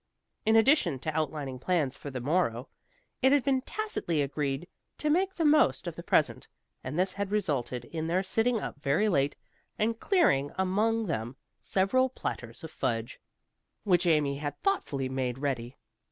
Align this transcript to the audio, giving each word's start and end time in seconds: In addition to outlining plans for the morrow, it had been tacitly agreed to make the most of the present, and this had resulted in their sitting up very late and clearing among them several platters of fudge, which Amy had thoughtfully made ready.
In 0.47 0.55
addition 0.55 0.97
to 1.01 1.15
outlining 1.15 1.59
plans 1.59 1.95
for 1.95 2.09
the 2.09 2.19
morrow, 2.19 2.69
it 3.21 3.31
had 3.31 3.43
been 3.43 3.61
tacitly 3.61 4.23
agreed 4.23 4.67
to 4.97 5.11
make 5.11 5.35
the 5.35 5.45
most 5.45 5.85
of 5.85 5.95
the 5.95 6.01
present, 6.01 6.47
and 6.83 6.97
this 6.97 7.13
had 7.13 7.29
resulted 7.29 7.85
in 7.85 8.07
their 8.07 8.23
sitting 8.23 8.59
up 8.59 8.81
very 8.81 9.07
late 9.07 9.37
and 9.77 9.99
clearing 9.99 10.49
among 10.57 11.05
them 11.05 11.35
several 11.61 12.09
platters 12.09 12.63
of 12.63 12.71
fudge, 12.71 13.19
which 13.83 14.07
Amy 14.07 14.37
had 14.37 14.59
thoughtfully 14.63 15.07
made 15.07 15.37
ready. 15.37 15.77